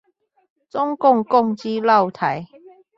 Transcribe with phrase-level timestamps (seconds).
[0.67, 2.47] 中共共機繞台